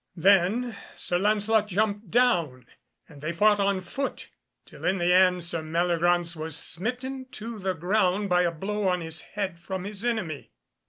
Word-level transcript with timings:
Then 0.15 0.75
Sir 0.95 1.19
Lancelot 1.19 1.67
jumped 1.67 2.09
down, 2.09 2.65
and 3.07 3.21
they 3.21 3.31
fought 3.31 3.59
on 3.59 3.81
foot, 3.81 4.29
till 4.65 4.83
in 4.83 4.97
the 4.97 5.13
end 5.13 5.43
Sir 5.43 5.61
Meliagraunce 5.61 6.35
was 6.35 6.57
smitten 6.57 7.25
to 7.33 7.59
the 7.59 7.73
ground 7.75 8.27
by 8.27 8.41
a 8.41 8.51
blow 8.51 8.87
on 8.87 9.01
his 9.01 9.21
head 9.21 9.59
from 9.59 9.83
his 9.83 10.03
enemy. 10.03 10.49